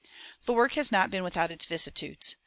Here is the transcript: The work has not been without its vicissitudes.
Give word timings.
The 0.45 0.53
work 0.53 0.71
has 0.73 0.91
not 0.91 1.11
been 1.11 1.21
without 1.21 1.51
its 1.51 1.65
vicissitudes. 1.65 2.35